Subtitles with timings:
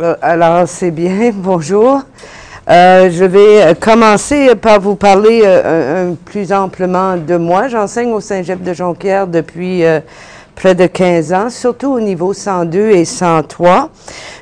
[0.00, 1.30] Euh, alors, c'est bien.
[1.34, 2.02] Bonjour.
[2.70, 7.68] Euh, je vais commencer par vous parler euh, plus amplement de moi.
[7.68, 9.82] J'enseigne au Saint-Jean de Jonquière depuis
[10.54, 13.90] près de 15 ans, surtout au niveau 102 et 103.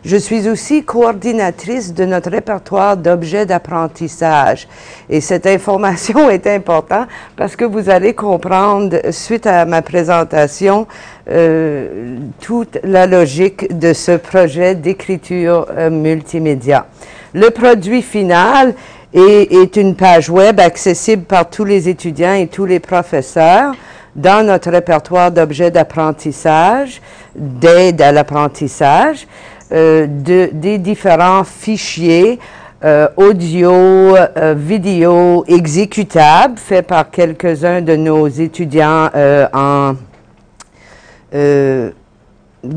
[0.04, 4.66] Je suis aussi coordinatrice de notre répertoire d'objets d'apprentissage.
[5.08, 10.86] Et cette information est importante parce que vous allez comprendre, suite à ma présentation,
[11.30, 16.86] euh, toute la logique de ce projet d'écriture euh, multimédia.
[17.34, 18.74] Le produit final
[19.12, 23.74] est, est une page web accessible par tous les étudiants et tous les professeurs
[24.16, 27.00] dans notre répertoire d'objets d'apprentissage,
[27.34, 29.26] d'aide à l'apprentissage,
[29.72, 32.40] euh, de, des différents fichiers
[32.84, 39.10] euh, audio, euh, vidéo exécutables faits par quelques-uns de nos étudiants
[39.52, 39.94] en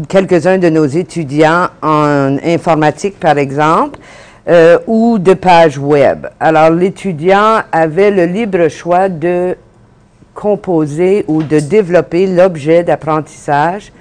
[0.07, 3.99] quelques-uns de nos étudiants en informatique, par exemple,
[4.85, 6.27] ou de pages web.
[6.39, 9.57] Alors, l'étudiant avait le libre choix de
[10.33, 13.91] composer ou de développer l'objet d'apprentissage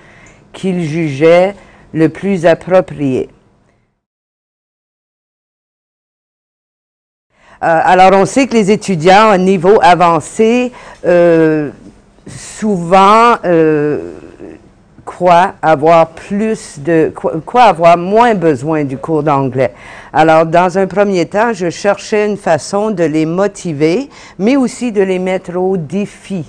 [0.53, 1.55] qu'il jugeait
[1.93, 3.29] le plus approprié.
[7.63, 10.73] Euh, alors, on sait que les étudiants à niveau avancé,
[11.07, 11.71] euh,
[12.27, 14.15] souvent, euh,
[15.23, 17.13] croient avoir plus de,
[17.47, 19.73] quoi avoir moins besoin du cours d'anglais.
[20.13, 24.09] Alors, dans un premier temps, je cherchais une façon de les motiver,
[24.41, 26.45] mais aussi de les mettre au défi,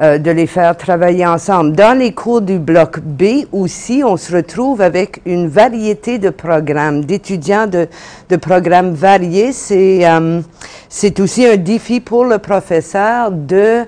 [0.00, 1.76] euh, de les faire travailler ensemble.
[1.76, 7.04] Dans les cours du bloc B aussi, on se retrouve avec une variété de programmes,
[7.04, 7.86] d'étudiants de,
[8.28, 9.52] de programmes variés.
[9.52, 10.40] C'est euh,
[10.88, 13.84] c'est aussi un défi pour le professeur de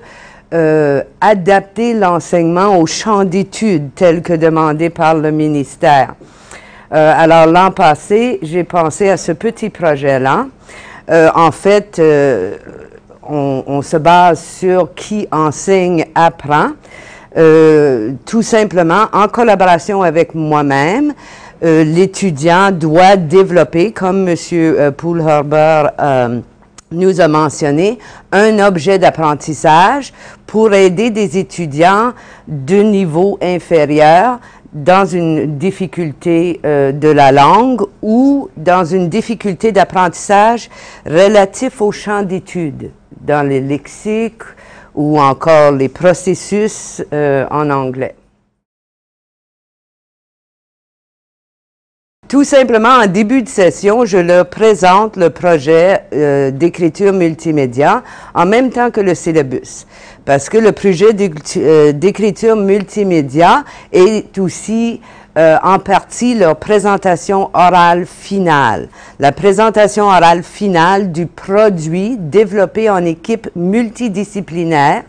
[0.53, 6.13] euh, adapter l'enseignement au champ d'études tel que demandé par le ministère.
[6.93, 10.45] Euh, alors l'an passé, j'ai pensé à ce petit projet-là.
[11.09, 11.99] Euh, en fait,
[13.27, 16.73] on, se base sur qui enseigne apprend,
[17.33, 21.13] tout simplement en collaboration avec moi-même.
[21.63, 24.91] L'étudiant doit développer, comme M.
[24.95, 25.87] Poulherber
[26.93, 27.99] nous a mentionné
[28.31, 30.13] un objet d'apprentissage
[30.47, 32.13] pour aider des étudiants
[32.47, 34.39] de niveau inférieur
[34.73, 40.69] dans une difficulté euh, de la langue ou dans une difficulté d'apprentissage
[41.05, 42.89] relatif au champ d'études,
[43.21, 44.43] dans les lexiques
[44.95, 48.15] ou encore les processus euh, en anglais.
[52.33, 58.01] Tout simplement, en début de session, je leur présente le projet euh, d'écriture multimédia
[58.33, 59.85] en même temps que le syllabus.
[60.25, 61.09] Parce que le projet
[61.57, 64.99] euh, d'écriture multimédia est aussi
[65.37, 68.89] euh, en partie leur présentation orale finale.
[69.19, 75.03] La présentation orale finale du produit développé en équipe multidisciplinaire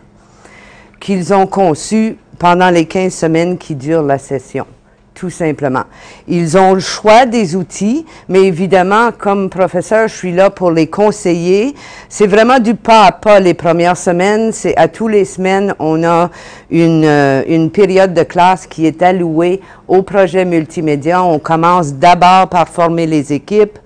[0.99, 4.67] qu'ils ont conçu pendant les 15 semaines qui durent la session
[5.15, 5.83] tout simplement.
[6.27, 10.87] Ils ont le choix des outils, mais évidemment, comme professeur, je suis là pour les
[10.87, 11.73] conseiller.
[12.09, 14.51] C'est vraiment du pas à pas les premières semaines.
[14.51, 16.29] C'est à tous les semaines, on a
[16.69, 21.23] une, euh, période de classe qui est allouée au projet multimédia.
[21.23, 23.79] On commence d'abord par former les équipes.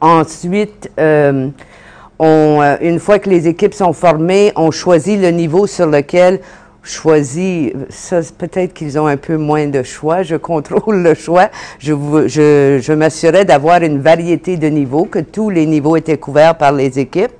[0.00, 1.48] Ensuite, euh,
[2.22, 6.40] euh, une fois que les équipes sont formées, on choisit le niveau sur lequel
[6.84, 10.22] choisi, ça, peut-être qu'ils ont un peu moins de choix.
[10.22, 11.48] Je contrôle le choix.
[11.78, 11.92] Je,
[12.26, 16.72] je, je m'assurais d'avoir une variété de niveaux, que tous les niveaux étaient couverts par
[16.72, 17.32] les équipes.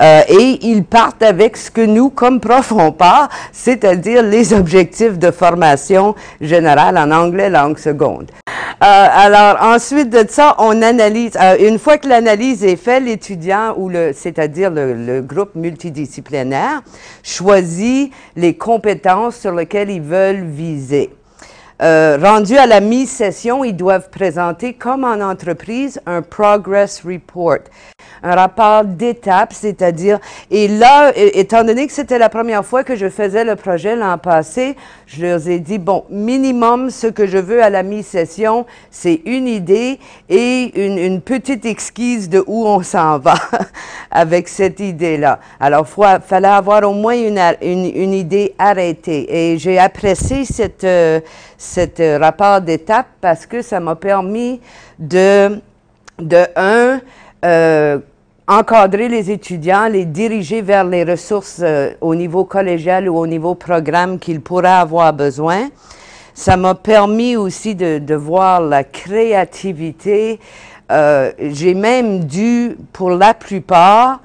[0.00, 5.18] Euh, et ils partent avec ce que nous, comme profs, on part, c'est-à-dire les objectifs
[5.18, 8.30] de formation générale en anglais langue seconde.
[8.82, 11.32] Euh, alors ensuite de ça, on analyse.
[11.40, 16.82] Euh, une fois que l'analyse est faite, l'étudiant ou le, c'est-à-dire le, le, groupe multidisciplinaire,
[17.22, 21.10] choisit les compétences sur lesquelles ils veulent viser.
[21.80, 27.58] Euh, rendu à la mi-session, ils doivent présenter, comme en entreprise, un progress report
[28.22, 30.18] un rapport d'étape, c'est-à-dire,
[30.50, 34.18] et là, étant donné que c'était la première fois que je faisais le projet l'an
[34.18, 34.76] passé,
[35.06, 39.48] je leur ai dit, bon, minimum, ce que je veux à la mi-session, c'est une
[39.48, 39.98] idée
[40.28, 43.34] et une, petite esquisse de où on s'en va
[44.10, 45.40] avec cette idée-là.
[45.60, 49.26] Alors, il fallait avoir au moins une, une, idée arrêtée.
[49.28, 51.20] Et j'ai apprécié cette, euh,
[51.56, 54.60] cette rapport d'étape parce que ça m'a permis
[54.98, 55.60] de,
[56.18, 57.00] de un,
[57.44, 57.98] euh,
[58.48, 63.54] encadrer les étudiants, les diriger vers les ressources euh, au niveau collégial ou au niveau
[63.54, 65.68] programme qu'ils pourraient avoir besoin.
[66.34, 70.40] Ça m'a permis aussi de, de, voir la créativité.
[70.90, 74.20] Euh, J'ai même dû, pour la plupart,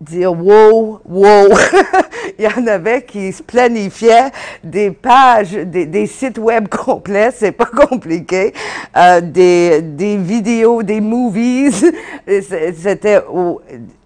[0.00, 1.48] dire wow, wow.
[2.38, 4.30] Il y en avait qui se planifiaient
[4.64, 8.54] des pages, des, sites web complets, c'est pas compliqué,
[8.96, 11.84] euh, des, des vidéos, des movies.
[12.26, 13.20] C'était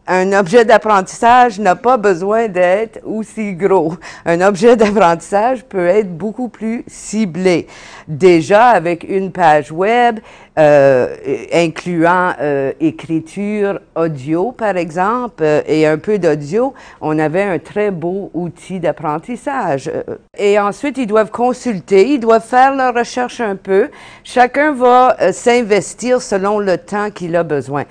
[0.07, 3.95] un objet d'apprentissage n'a pas besoin d'être aussi gros.
[4.27, 7.67] Un objet d'apprentissage peut être beaucoup plus ciblé.
[8.07, 10.19] Déjà avec une page web,
[10.57, 11.17] euh,
[11.53, 17.91] incluant euh, écriture audio, par exemple, euh, et un peu d'audio, on avait un très
[17.91, 19.91] beau outil d'apprentissage.
[20.39, 23.89] Et ensuite, ils doivent consulter, ils doivent faire leur recherche un peu.
[24.23, 27.83] Chacun va s'investir selon le temps qu'il a besoin.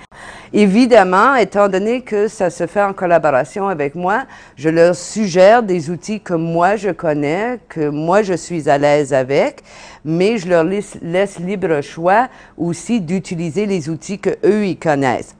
[0.56, 4.22] Évidemment, étant donné que ça se fait en collaboration avec moi,
[4.56, 9.12] je leur suggère des outils que moi je connais, que moi je suis à l'aise
[9.12, 9.64] avec,
[10.04, 15.34] mais je leur laisse libre choix aussi d'utiliser les outils que eux ils connaissent.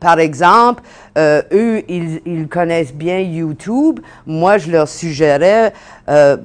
[0.00, 0.82] Par exemple,
[1.16, 4.00] euh, eux, ils, connaissent bien YouTube.
[4.26, 5.72] Moi, je leur suggérais
[6.08, 6.36] euh,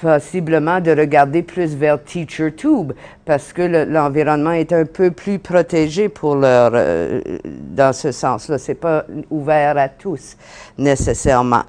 [0.00, 2.92] possiblement de regarder plus vers TeacherTube
[3.26, 8.56] parce que l'environnement est un peu plus protégé pour leur, euh, dans ce sens-là.
[8.56, 10.36] C'est pas ouvert à tous
[10.78, 11.64] nécessairement.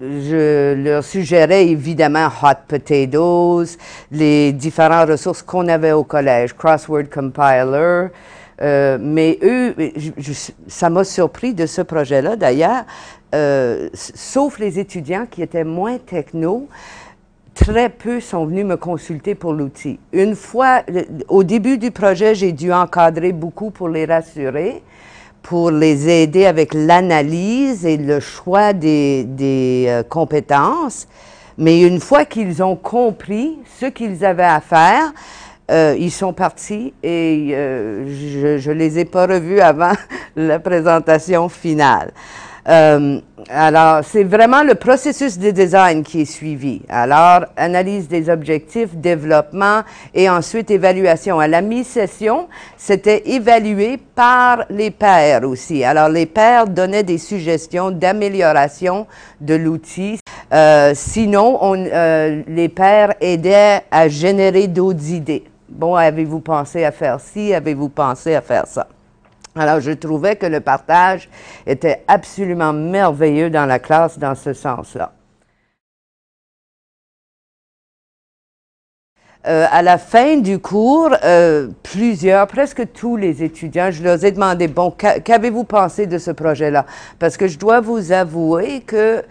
[0.00, 3.78] Je leur suggérais évidemment Hot Potatoes,
[4.10, 8.08] les différentes ressources qu'on avait au collège, Crossword Compiler,
[8.62, 9.74] euh, mais eux,
[10.66, 12.84] ça m'a surpris de ce projet-là d'ailleurs,
[13.34, 16.68] euh, sauf les étudiants qui étaient moins techno,
[17.54, 19.98] très peu sont venus me consulter pour l'outil.
[20.12, 20.82] Une fois,
[21.28, 24.82] au début du projet, j'ai dû encadrer beaucoup pour les rassurer,
[25.46, 31.06] pour les aider avec l'analyse et le choix des, des euh, compétences.
[31.56, 35.12] Mais une fois qu'ils ont compris ce qu'ils avaient à faire,
[35.70, 39.92] euh, ils sont partis et euh, je ne les ai pas revus avant
[40.36, 42.12] la présentation finale.
[42.68, 46.82] Euh, alors, c'est vraiment le processus de design qui est suivi.
[46.88, 49.82] Alors, analyse des objectifs, développement
[50.14, 51.38] et ensuite évaluation.
[51.38, 55.84] À la mi-session, c'était évalué par les pairs aussi.
[55.84, 59.06] Alors, les pairs donnaient des suggestions d'amélioration
[59.40, 60.18] de l'outil.
[60.52, 65.44] Euh, sinon, on, euh, les pairs aidaient à générer d'autres idées.
[65.68, 67.54] Bon, avez-vous pensé à faire ci?
[67.54, 68.88] Avez-vous pensé à faire ça?
[69.56, 71.30] Alors, je trouvais que le partage
[71.66, 75.12] était absolument merveilleux dans la classe dans ce sens-là.
[79.46, 84.32] Euh, à la fin du cours, euh, plusieurs, presque tous les étudiants, je leur ai
[84.32, 86.84] demandé, bon, qu'avez-vous pensé de ce projet-là?
[87.18, 89.22] Parce que je dois vous avouer que,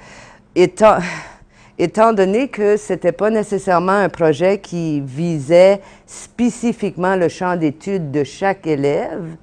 [0.56, 0.98] étant,
[1.78, 8.10] étant donné que ce n'était pas nécessairement un projet qui visait spécifiquement le champ d'études
[8.10, 9.36] de chaque élève,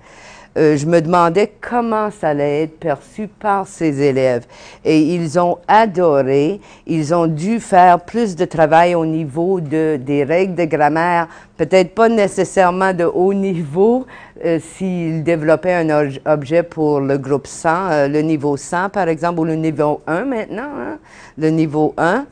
[0.56, 4.44] euh, je me demandais comment ça allait être perçu par ces élèves.
[4.84, 10.24] Et ils ont adoré, ils ont dû faire plus de travail au niveau de, des
[10.24, 14.06] règles de grammaire, peut-être pas nécessairement de haut niveau
[14.44, 19.40] euh, s'ils développaient un objet pour le groupe 100, euh, le niveau 100 par exemple,
[19.40, 20.98] ou le niveau 1 maintenant, hein,
[21.38, 22.26] le niveau 1.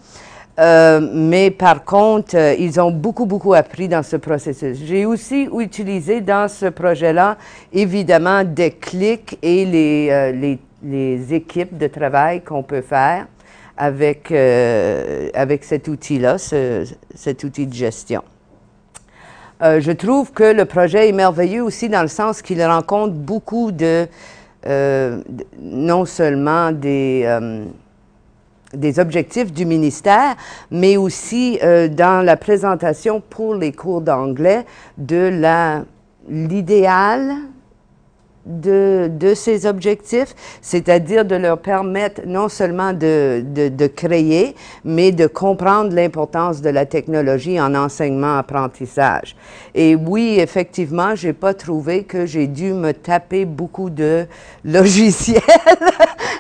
[0.60, 4.78] Euh, mais par contre, euh, ils ont beaucoup, beaucoup appris dans ce processus.
[4.84, 7.38] J'ai aussi utilisé dans ce projet-là,
[7.72, 13.26] évidemment, des clics et les, euh, les, équipes de travail qu'on peut faire
[13.76, 18.22] avec, avec cet outil-là, ce, cet outil de gestion.
[19.62, 24.06] je trouve que le projet est merveilleux aussi dans le sens qu'il rencontre beaucoup de,
[24.66, 27.26] non seulement des
[28.74, 30.36] des objectifs du ministère,
[30.70, 34.64] mais aussi euh, dans la présentation pour les cours d'anglais
[34.98, 35.30] de
[36.28, 37.36] l'idéal
[38.46, 44.54] de, de, ces objectifs, c'est-à-dire de leur permettre non seulement de, de, de créer,
[44.84, 49.36] mais de comprendre l'importance de la technologie en enseignement-apprentissage.
[49.74, 54.26] Et oui, effectivement, j'ai pas trouvé que j'ai dû me taper beaucoup de
[54.64, 55.42] logiciels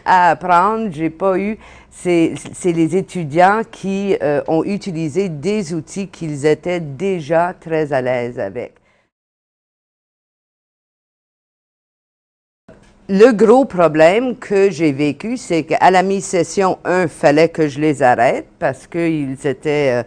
[0.04, 0.88] à apprendre.
[0.92, 1.58] J'ai pas eu
[2.02, 8.38] c'est les étudiants qui euh, ont utilisé des outils qu'ils étaient déjà très à l'aise
[8.38, 8.79] avec.
[13.12, 18.04] Le gros problème que j'ai vécu, c'est qu'à la mi-session, un, fallait que je les
[18.04, 20.02] arrête parce qu'ils étaient, euh,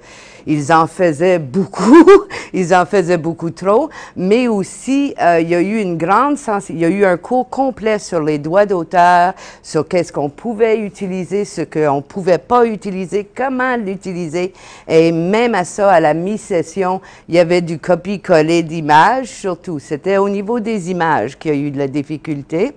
[0.48, 2.06] ils en faisaient beaucoup,
[2.54, 6.70] ils en faisaient beaucoup trop, mais aussi euh, il y a eu une grande sens,
[6.70, 10.80] il y a eu un cours complet sur les droits d'auteur, sur qu'est-ce qu'on pouvait
[10.80, 14.54] utiliser, ce qu'on pouvait pas utiliser, comment l'utiliser,
[14.88, 19.80] et même à ça, à la mi-session, il y avait du copie-coller d'images, surtout.
[19.80, 22.72] C'était au niveau des images qu'il y a eu de la difficulté.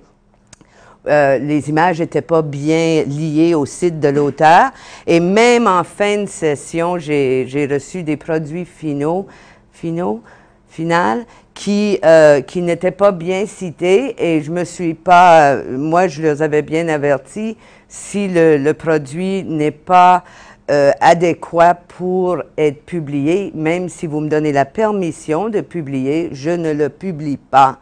[1.08, 4.70] Euh, les images n'étaient pas bien liées au site de l'auteur.
[5.06, 9.26] Et même en fin de session, j'ai reçu des produits finaux,
[9.72, 10.22] finaux,
[10.68, 16.20] final, qui, euh, qui n'étaient pas bien cités et je me suis pas, moi je
[16.20, 17.56] les avais bien avertis,
[17.88, 20.22] si le, le produit n'est pas
[20.70, 26.50] euh, adéquat pour être publié, même si vous me donnez la permission de publier, je
[26.50, 27.78] ne le publie pas.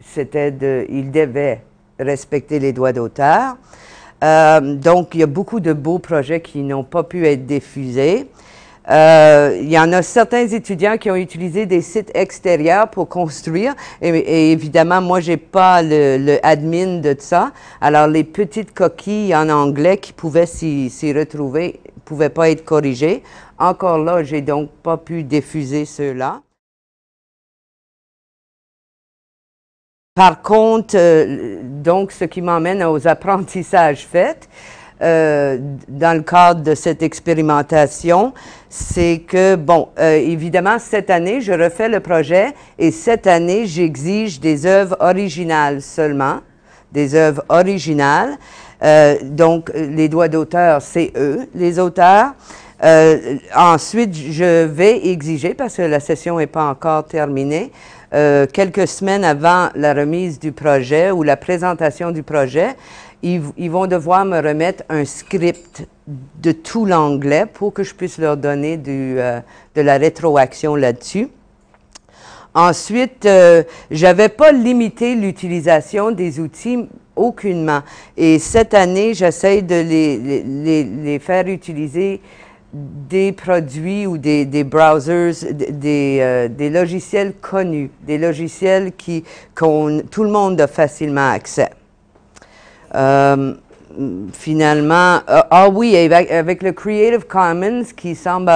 [0.00, 1.60] C'était de, il devait
[1.98, 3.56] respecter les droits d'auteur.
[4.22, 8.28] Euh, donc, il y a beaucoup de beaux projets qui n'ont pas pu être diffusés.
[8.90, 13.74] Euh, il y en a certains étudiants qui ont utilisé des sites extérieurs pour construire.
[14.02, 17.52] Et, évidemment, moi, j'ai pas le, le, admin de ça.
[17.80, 23.22] Alors, les petites coquilles en anglais qui pouvaient s'y retrouver pouvaient pas être corrigées.
[23.58, 26.42] Encore là, j'ai donc pas pu diffuser ceux-là.
[30.16, 34.48] Par contre, euh, donc, ce qui m'emmène aux apprentissages faits,
[35.02, 38.32] euh, dans le cadre de cette expérimentation,
[38.68, 44.38] c'est que, bon, euh, évidemment, cette année, je refais le projet et cette année, j'exige
[44.38, 46.38] des œuvres originales seulement,
[46.92, 48.38] des œuvres originales.
[49.22, 52.34] Donc, les droits d'auteur, c'est eux, les auteurs.
[53.56, 57.72] Ensuite, je vais exiger, parce que la session n'est pas encore terminée,
[58.14, 62.76] euh, quelques semaines avant la remise du projet ou la présentation du projet,
[63.22, 68.36] ils, vont devoir me remettre un script de tout l'anglais pour que je puisse leur
[68.36, 69.40] donner du, euh,
[69.74, 71.28] de la rétroaction là-dessus.
[72.54, 77.80] Ensuite, euh, j'avais pas limité l'utilisation des outils aucunement.
[78.16, 82.20] Et cette année, j'essaie de les, les, les, faire utiliser
[82.74, 89.22] des produits ou des, des browsers, des, euh, des, logiciels connus, des logiciels qui,
[89.54, 91.70] qu'on, tout le monde a facilement accès.
[92.96, 93.54] Euh,
[94.32, 98.50] finalement, euh, ah oui, avec, avec, le Creative Commons qui semble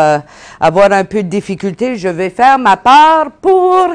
[0.58, 3.86] avoir un peu de difficulté, je vais faire ma part pour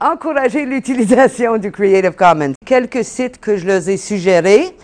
[0.00, 2.52] encourager l'utilisation du Creative Commons.
[2.64, 4.76] Quelques sites que je leur ai suggérés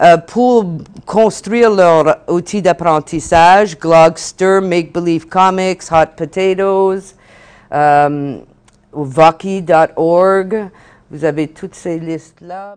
[0.00, 0.64] euh, pour
[1.06, 7.14] construire leur outil d'apprentissage, Glogster, Make Believe Comics, Hot Potatoes,
[7.72, 8.38] euh.
[11.12, 12.76] Vous avez toutes ces listes-là.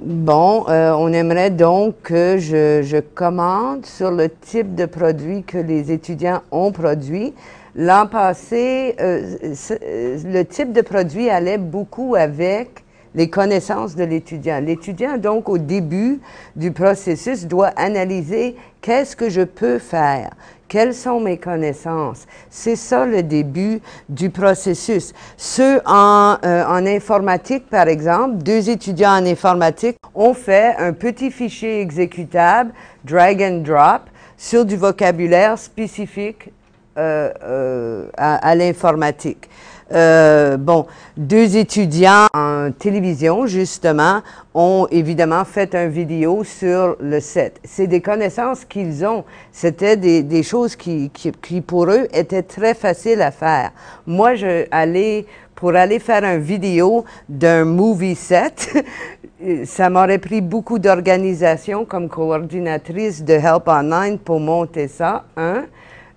[0.00, 5.58] Bon, euh, on aimerait donc que je, je, commande sur le type de produit que
[5.58, 7.34] les étudiants ont produit.
[7.76, 9.36] L'an passé, euh,
[9.80, 14.60] le type de produit allait beaucoup avec les connaissances de l'étudiant.
[14.60, 16.20] L'étudiant, donc, au début
[16.56, 20.30] du processus, doit analyser qu'est-ce que je peux faire,
[20.68, 22.26] quelles sont mes connaissances.
[22.50, 25.12] C'est ça le début du processus.
[25.36, 31.30] Ceux en, euh, en informatique, par exemple, deux étudiants en informatique ont fait un petit
[31.30, 32.72] fichier exécutable,
[33.04, 34.02] drag and drop,
[34.36, 36.50] sur du vocabulaire spécifique
[36.98, 39.48] euh, euh, à, à l'informatique.
[39.92, 44.22] Euh, bon, deux étudiants en télévision, justement,
[44.54, 47.60] ont évidemment fait un vidéo sur le set.
[47.64, 49.24] C'est des connaissances qu'ils ont.
[49.50, 53.72] C'était des, des, choses qui, qui, qui, pour eux, étaient très faciles à faire.
[54.06, 58.72] Moi, je allais, pour aller faire un vidéo d'un movie set,
[59.64, 65.64] ça m'aurait pris beaucoup d'organisation comme coordinatrice de Help Online pour monter ça, hein.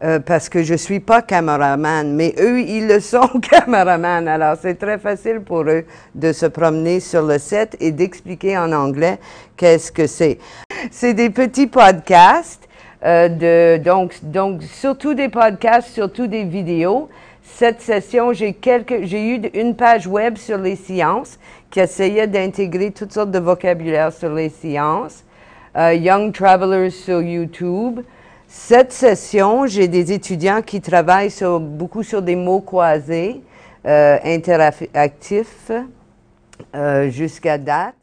[0.04, 4.28] Euh, parce que je ne suis pas caméraman, mais eux, ils le sont caméraman.
[4.28, 8.74] Alors, c'est très facile pour eux de se promener sur le set et d'expliquer en
[8.74, 9.20] anglais
[9.56, 10.38] qu'est-ce que c'est.
[10.92, 12.68] C'est des petits podcasts,
[13.06, 17.08] euh, donc, surtout des podcasts, surtout des vidéos.
[17.44, 23.32] Cette session, j'ai eu une page web sur les sciences qui essayait d'intégrer toutes sortes
[23.32, 25.24] de vocabulaire sur les sciences.
[25.78, 28.02] Euh, Young Travelers sur YouTube.
[28.58, 33.44] Cette session, j'ai des étudiants qui travaillent beaucoup sur des mots croisés,
[33.86, 35.70] euh, interactifs,
[36.74, 37.94] euh, jusqu'à date.